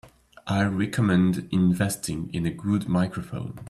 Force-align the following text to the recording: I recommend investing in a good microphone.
I 0.47 0.63
recommend 0.63 1.47
investing 1.51 2.31
in 2.33 2.47
a 2.47 2.51
good 2.51 2.89
microphone. 2.89 3.59